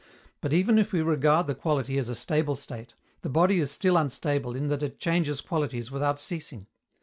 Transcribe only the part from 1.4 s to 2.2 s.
the quality as a